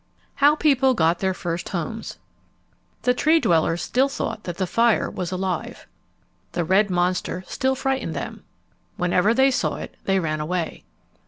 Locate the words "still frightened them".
7.45-8.41